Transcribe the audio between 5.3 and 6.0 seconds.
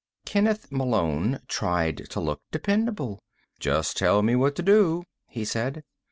said.